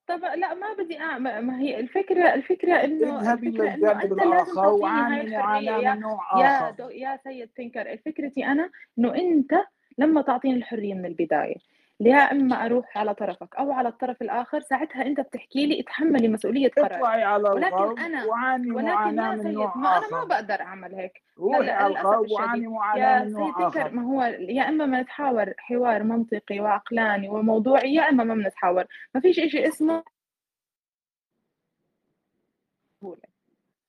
[0.07, 5.95] طب لا ما بدي أعمل ما هي الفكرة الفكرة إنه اذهبي للجانب الآخر وعاني معاناة
[5.95, 6.91] من نوع آخر.
[6.91, 7.97] يا يا سيد تنكر.
[7.97, 9.53] فكرتي أنا إنه أنت
[9.97, 11.55] لما تعطيني الحرية من البداية
[11.99, 16.69] يا إما أروح على طرفك أو على الطرف الآخر ساعتها أنت بتحكي لي اتحملي مسؤولية
[16.69, 21.21] قراري على ولكن أنا وعاني ولكن يا سيد ما أنا ما بقدر أعمل هيك.
[21.37, 23.91] روحي على الغرب وعاني معاناه من نوع آخر.
[23.91, 29.35] ما هو يا إما بنتحاور حوار منطقي وعقلاني وموضوعي يا إما ما بنتحاور ما فيش
[29.35, 30.03] شيء اسمه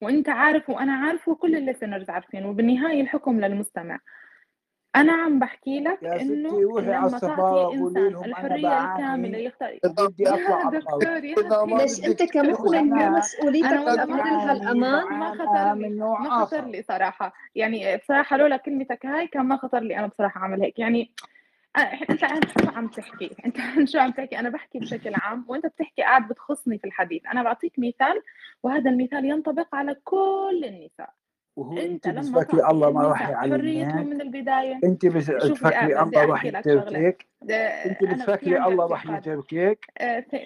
[0.02, 4.00] وأنت عارف وأنا عارف وكل اللي سنرز عارفين وبالنهاية الحكم للمستمع.
[4.96, 8.24] أنا عم بحكي لك يا إنه ستي روحي على لما السفاره تعطي قولي إنسان لهم
[8.24, 12.32] أنا الحرية الكاملة بعاني يختار بدي يا اطلع على دكتور يا ما بس أنت بدك
[12.32, 15.88] كمؤمن هناك مسؤوليتك تمنح ما لها الامان ما خطر لي.
[15.88, 17.32] من نوع ما خطر لي صراحة.
[17.54, 20.78] يعني بصراحة لولا كلمتك هاي كان ما خطر لي أنا بصراحة أعمل هيك.
[20.78, 21.10] يعني
[21.78, 25.44] أ- إنت عن شو عم تحكي؟ إنت عن شو عم تحكي؟ أنا بحكي بشكل عام
[25.48, 27.22] وإنت بتحكي قاعد بتخصني في الحديث.
[27.26, 28.22] أنا بعطيك مثال
[28.62, 31.10] وهذا المثال ينطبق على كل النساء.
[31.56, 36.00] وهو إنت انت لما بتفكري تعطي الله ما راح يعلمك من البداية انت بس تفكري
[36.02, 39.86] الله راح يتركك انت بتفكري الله راح يتركك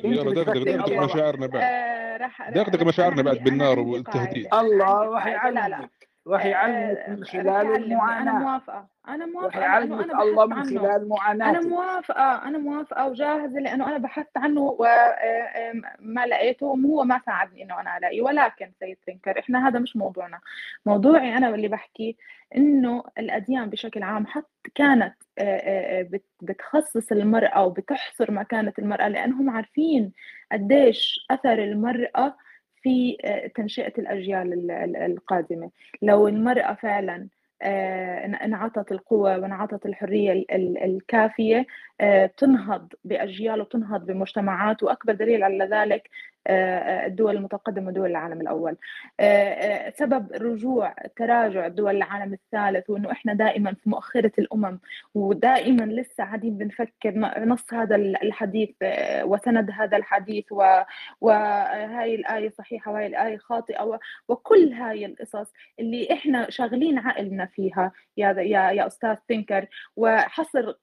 [0.05, 4.55] دغدغ دغدغ مشاعرنا بعد دغدغ مشاعرنا بعد بالنار والتهديد.
[4.55, 5.77] الله راح قاعدة لا لا.
[5.77, 5.98] يعلمك.
[6.29, 8.33] راح يعلمك آه، من خلال يعلمني أنا المعاناة.
[8.39, 8.89] موافقة.
[9.09, 13.61] أنا راح موافقة لأنه يعلمك أنا الله من خلال أنا معاناتك موافقة أنا موافقة وجاهزة
[13.61, 18.23] لأنه أنا بحثت عنه وما لقيته وهو ما ساعدني إنه أنا ألاقيه.
[18.23, 20.41] ولكن سيد تنكر إحنا هذا مش موضوعنا.
[20.87, 22.17] موضوعي أنا واللي بحكي
[22.57, 29.09] إنه الأديان بشكل عام حتى كانت آه، آه، آه، بت- بتخصص المرأة وبتحصر مكانة المرأة
[29.09, 30.13] لأنهم عارفين
[30.53, 32.37] قديش أثر المرأة
[32.83, 35.71] في آه، تنشئة الأجيال ال- ال- القادمة.
[36.03, 37.29] لو المرأة فعلا
[37.63, 41.67] آه، إن- إنعطت القوة وإنعطت الحرية ال- ال- الكافية
[42.01, 46.11] آه، بتنهض بأجيال وبتنهض بمجتمعات وأكبر دليل على ذلك
[46.47, 48.41] آه، آه، الدول المتقدمة ودول العالم
[49.21, 54.79] آه، سبب رجوع تراجع دول العالم الثالث وإنه إحنا دائما في مؤخرة الأمم
[55.15, 57.11] ودائما لسه قاعدين بنفكر
[57.45, 58.71] نص هذا ال- الحديث
[59.23, 60.45] وسند هذا الحديث
[61.21, 67.93] وهاي الآية صحيحة وهاي الآية خاطئة و- وكل هاي القصص اللي إحنا شاغلين عقلنا فيها
[68.17, 69.67] يا يا يا أستاذ تنكر.
[69.97, 70.75] وحصر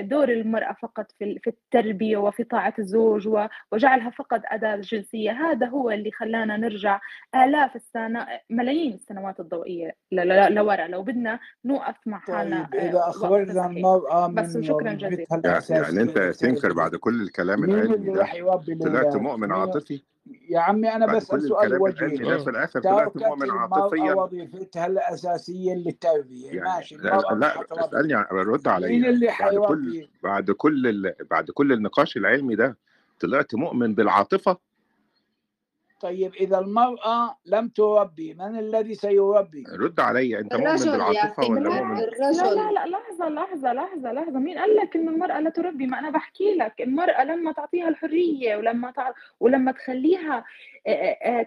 [0.00, 3.28] دور المرأة فقط في ال- في التربية وفي طاعة الزوج
[3.72, 5.30] وجعلها فقط أداة جنسية.
[5.30, 7.00] هذا هو اللي خلانا نرجع
[7.34, 9.96] آلاف السنة ملايين السنوات الضوئية.
[10.12, 10.86] لورا.
[10.86, 15.26] لو بدنا نوقف مع حالنا طيب آه، إذا صحيحة المرأة بس من وشكرا جزيلا.
[15.70, 18.22] يعني, يا تنكر بعد كل الكلام العلمي ده.
[18.84, 20.02] طلعت؟ مؤمن عاطفي؟
[20.48, 24.14] يا عمي بسأل كل سؤال وجيه في الآخر طلعت مؤمن عاطفيا.
[24.14, 26.46] وظيفتها الأساسية للتربية.
[26.46, 27.18] يعني ماشي لا,
[27.72, 31.12] اسألني رد مين عليا اللي بعد كل؟ بعد كل.
[31.30, 32.76] بعد كل النقاش العلمي ده
[33.20, 34.58] طلعت مؤمن بالعاطفة؟
[36.02, 41.94] طيب إذا المرأة لم تربي من الذي سيربي؟ رد عليا أنت مؤمن بالعاطفة ولا مؤمن؟
[41.98, 42.56] لا الرجل.
[42.56, 44.38] لا لا لحظة لحظة لحظة لحظة.
[44.38, 46.80] مين قال لك إن المرأة لا تربي؟ ما أنا بحكي لك.
[46.80, 49.10] المرأة لما تعطيها الحرية ولما تع...
[49.40, 50.44] ولما تخليها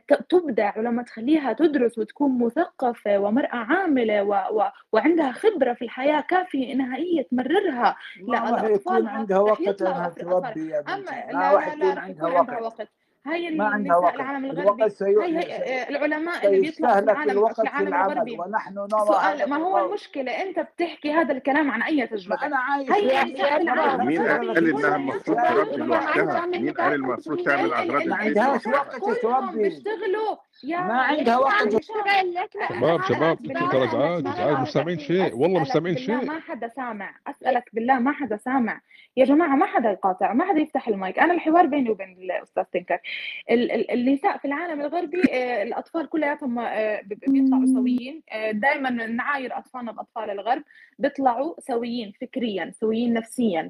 [0.08, 4.34] ت- تبدع ولما تخليها تدرس وتكون مثقفة ومرأة عاملة و...
[4.34, 4.64] و...
[4.92, 7.96] وعندها خبرة في الحياة كافية إنها هي تمررها.
[8.30, 11.98] راح يكون عندها وقت إنها تربي يا أما بنتي لا ما راح لا لا يكون
[11.98, 12.80] رح عندها يكون عندها وقت.
[12.80, 12.88] وقت.
[13.26, 15.24] هاي ما عندها وقت العالم الوقت الغربي.
[15.24, 15.54] هاي هي سي...
[15.54, 19.56] آه، العلماء اللي بيطلعوا في العالم الوقت في العالم العمل الغربي ونحن نرى سؤال ما
[19.56, 23.22] هو الغرب المشكلة؟ أنت بتحكي هذا الكلام عن أي ما تجربة أنا عايش هي
[23.62, 28.68] العالم مين قال إنها المفروض تربي لوحدها مين قال المفروض ال تعمل اغراض ما عندهاش
[28.68, 30.36] وقت تربي بيشتغلوا.
[30.64, 31.84] ما عندها وقت
[32.70, 33.02] شباب.
[33.04, 33.38] شباب
[33.72, 35.36] ترى ازعاج ازعاج مش سامعين شيء.
[35.36, 36.26] والله مش سامعين شيء.
[36.26, 37.16] ما حدا سامع.
[37.28, 38.82] أسألك بالله ما حدا سامع.
[39.18, 41.20] يا جماعة ما حدا يقاطع ما حدا يفتح المايك.
[41.20, 43.00] أنا الحوار بيني وبين الأستاذ تنكر.
[43.52, 48.24] ال- ال- النساء في العالم الغربي آه، الأطفال كلياتهم آه، بيطلعوا سويين.
[48.52, 50.64] دائما نعاير أطفالنا بأطفال الغرب.
[51.00, 53.70] بيطلعوا سويين فكريا سويين نفسيا.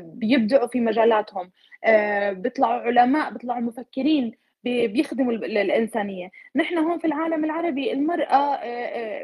[0.00, 1.50] بيبدعوا في مجالاتهم.
[1.84, 4.32] آه، بيطلعوا علماء بيطلعوا مفكرين.
[4.64, 6.30] بيخدموا ال- ال- الإنسانية.
[6.56, 8.56] نحن هون في العالم العربي المرأة آه،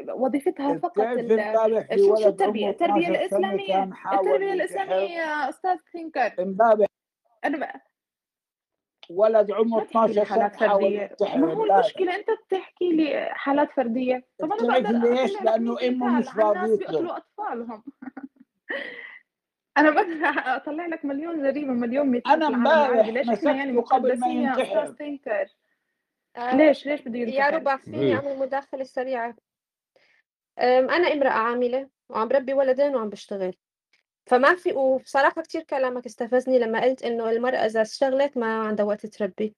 [0.09, 3.93] آه، وظيفتها فقط امبارح في شو شو ولد التربية؟ عمره التربية 12 سنة الإسلامية كان
[3.93, 6.87] حاول التربية الإسلامية ينتحر يا أستاذ تينكر امبارح
[7.45, 7.81] أنا بقى.
[9.09, 12.15] ولد عمره ما تحكي لي 12 سنة حالات حاول فردية؟ ينتحر ما هو امبارح المشكلة؟
[12.15, 14.25] أنت بتحكي لي حالات فردية.
[14.39, 16.25] طب أنا بتعرف بقدر ليش؟ 100 أمه مش
[16.79, 17.83] بيقتلوا أطفالهم.
[19.77, 20.19] أنا بقدر
[20.55, 24.53] أطلع لك مليون جريمة مليون مثال العربي امبارح ليش إحنا يعني ما مقدسين
[24.97, 25.45] تينكر؟
[26.37, 29.35] آه، ليش ليش بده يا ربع فيني أعمل مداخلة سريعة
[30.59, 33.53] أم، أنا امرأة عاملة وعم بربي ولدين وعم بشتغل.
[34.25, 39.05] فما في وبصراحة كتير كلامك استفزني لما قلت إنه المرأة إذا اشتغلت ما عندها وقت
[39.05, 39.55] تربي.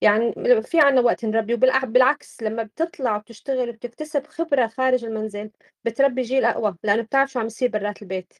[0.00, 0.32] يعني
[0.62, 5.50] في عنا وقت نربي وبالعكس لما بتطلع وبتشتغل وبتكتسب خبرة خارج المنزل
[5.84, 8.32] بتربي جيل أقوى لأنه بتعرف شو عم يصير برات البيت.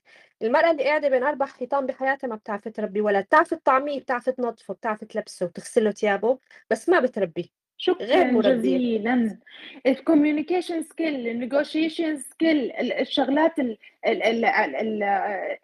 [0.43, 4.75] المرأة اللي قاعدة بين أربع حيطان بحياتها ما بتعرف تربي ولد بتعرف تطعميه بتعرف تنظفه
[4.75, 6.39] بتعرف تلبسه وتغسله ثيابه
[6.71, 7.53] بس ما بتربي
[7.89, 9.39] غير شكرا مربية؟ جزيلا.
[9.87, 15.03] ال communication skill ال negotiation skill الشغلات ال- ال- ال- ال- ال-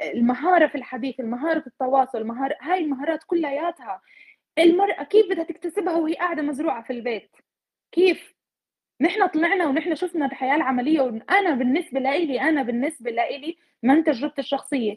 [0.01, 4.01] المهارة في الحديث المهارة التواصل المهارة هاي المهارات كلياتها
[4.59, 7.31] المرأة كيف بدها تكتسبها وهي قاعدة مزروعة في البيت؟
[7.93, 8.35] كيف؟
[9.01, 14.97] نحن طلعنا ونحن شفنا الحياة العملية وأنا بالنسبة لإلي أنا بالنسبة لإلي من تجربتي الشخصية.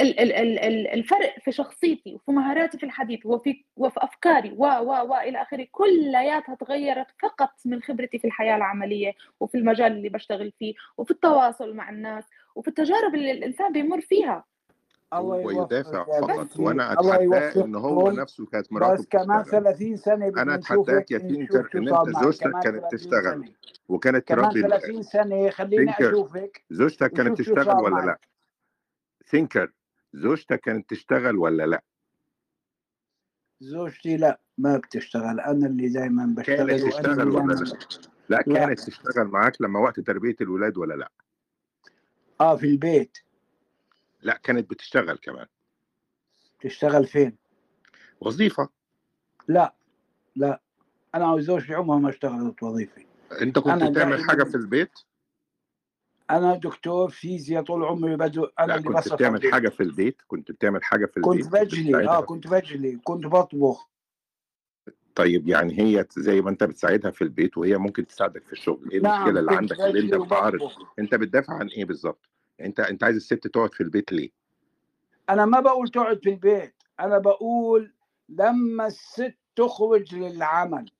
[0.00, 4.64] ال- ال- ال- ال- الفرق في شخصيتي وفي مهاراتي في الحديث وفي وفي أفكاري و
[4.66, 10.08] و و إلى آخره كلياتها تغيرت فقط من خبرتي في الحياة العملية وفي المجال اللي
[10.08, 12.24] بشتغل فيه وفي التواصل مع الناس
[12.54, 14.44] وفي التجارب اللي الإنسان بيمر فيها.
[15.14, 16.56] الله هو يدافع فقط.
[16.56, 19.62] وأنا اتحداه إن هو نفسه كانت مراته بس كمان بتشتغل.
[19.62, 23.52] 30 سنة أنا اتحداك يا نشوف تينكر إن أنت زوجتك كمان كانت 30 تشتغل.
[23.88, 28.18] وكانت كمان تربي 30 سنة خليني أشوفك زوجتك كانت تشتغل ولا لا؟
[29.26, 29.72] ثينكر
[30.14, 31.82] زوجتك كانت تشتغل ولا لا؟
[33.60, 35.40] زوجتي لا ما بتشتغل.
[35.40, 37.74] أنا اللي كانت بشتغل وأنا تشتغل ولا لا
[38.28, 38.42] لا.
[38.42, 41.10] كانت تشتغل معاك لما وقت تربية الولاد ولا لا؟
[42.40, 43.18] آه في البيت.
[44.22, 45.46] لا كانت بتشتغل كمان.
[46.60, 47.36] تشتغل فين؟
[48.20, 48.68] وظيفة.
[49.48, 49.74] لا
[50.36, 50.60] لا
[51.14, 53.02] أنا وزوجتي عمرها ما اشتغلت وظيفة.
[53.40, 54.98] أنت كنت أنا بتعمل حاجة في البيت؟
[56.30, 60.22] أنا دكتور فيزياء طول عمري بدو أنا لا اللي كنت بتعمل البيت حاجة في البيت؟
[60.26, 62.96] كنت بتعمل حاجة في البيت؟ كنت بجلي آه بتساعدها كنت بجلي.
[63.04, 63.88] كنت بطبخ.
[65.14, 68.98] طيب يعني هي زي ما أنت بتساعدها في البيت وهي ممكن تساعدك في الشغل إيه
[68.98, 73.16] المشكلة نعم اللي عندك اللي أنت بتعارض أنت بتدافع عن إيه بالظبط؟ انت انت عايز
[73.16, 74.30] الست تقعد في البيت ليه؟
[75.30, 77.94] أنا ما بقول تقعد في البيت أنا بقول
[78.28, 80.90] لما الست تخرج للعمل.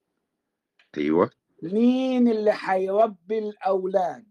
[0.98, 1.30] أيوه.
[1.62, 4.26] مين اللي حيربي الأولاد؟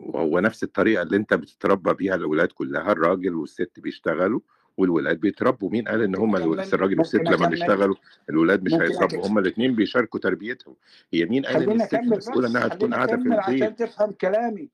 [0.00, 4.40] وهو نفس الطريقة اللي أنت بتتربى بيها الأولاد كلها الراجل والست بيشتغلوا
[4.76, 5.70] والولاد بيتربوا.
[5.70, 7.96] مين قال إن هم الراجل والست لما بيشتغلوا
[8.30, 10.76] الولاد مش هيتربوا؟ هم الاثنين بيشاركوا تربيتهم.
[11.12, 14.70] هي مين قال إن الست بس إنها تكون قاعدة في أكمل عشان البيت؟ تفهم كلامي.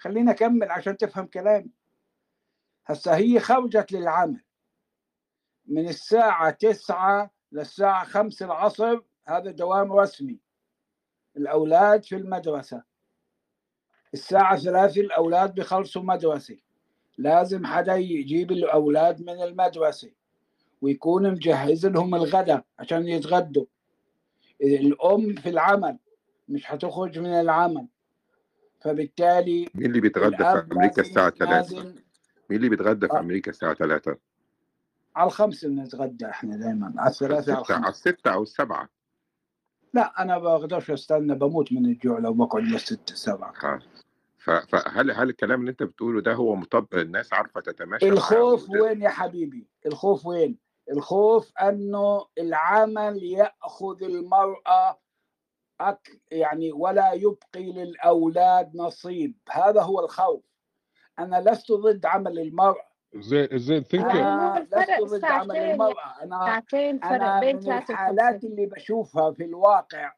[0.00, 1.70] خليني أكمل عشان تفهم كلامي.
[2.86, 4.44] هسا هي خرجت للعمل.
[5.66, 10.38] من الساعة تسعة للساعة خمس العصر هذا دوام رسمي.
[11.36, 12.82] الأولاد في المدرسة.
[14.14, 16.58] الساعة ثلاثة الأولاد بيخلصوا مدرسة.
[17.18, 20.12] لازم حدا يجيب الأولاد من المدرسة.
[20.82, 23.66] ويكون مجهز لهم الغداء عشان يتغدوا.
[24.62, 25.98] الأم في العمل
[26.48, 27.88] مش هتخرج من العمل.
[28.80, 31.94] فبالتالي مين اللي بيتغدى في لازم الساعة 3 لازم
[32.50, 34.16] مين اللي بيتغدى في آه، أمريكا الساعة 3
[35.16, 38.88] على الخمس بنتغدى إحنا دايما على الثلاثة على الستة على الخمس الستة أو السبعة.
[39.94, 43.80] لا أنا بقدرش أستنى بموت من الجوع لو بقعد للستة سبعة.
[44.38, 49.08] فهل هل الكلام اللي أنت بتقوله ده هو مطبق الناس عارفة تتماشى الخوف وين يا
[49.08, 50.58] حبيبي؟ الخوف وين؟
[50.90, 54.98] الخوف أنه العمل يأخذ المرأة أك
[56.30, 59.34] يعني ولا يبقي للأولاد نصيب.
[59.50, 60.44] هذا هو الخوف.
[61.18, 65.56] أنا لست ضد عمل المرأة زين زين ثينكر يعني هو أنا لست الفرق ضد عمل
[65.56, 65.98] فرق
[67.04, 70.12] أنا بين من الحالات اللي بشوفها في الواقع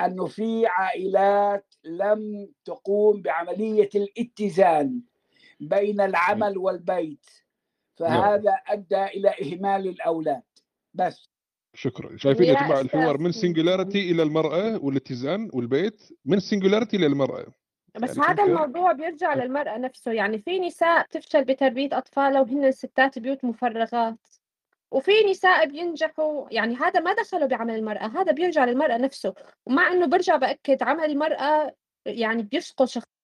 [0.00, 5.00] أنه في عائلات لم تقوم بعملية الاتزان
[5.60, 7.26] بين العمل والبيت.
[8.00, 8.22] نعم.
[8.22, 10.42] فهذا أدى إلى إهمال الأولاد.
[10.94, 11.30] بس.
[11.74, 12.16] شكرا.
[12.16, 17.46] شايفين يا جماعة الحوار من singularity إلى المرأة والاتزان والبيت من singularity للمرأة
[17.94, 20.12] بس يعني هذا الموضوع بيرجع للمرأة نفسه.
[20.12, 24.18] يعني في نساء بتفشل بتربية أطفالها وهن ستات بيوت مفرغات.
[24.90, 26.46] وفي نساء بينجحوا.
[26.50, 29.34] يعني هذا ما دخلوا بعمل المرأة هذا بيرجع للمرأة نفسه.
[29.66, 31.74] ومع إنه برجع بأكد عمل المرأة
[32.06, 32.88] يعني بيسقط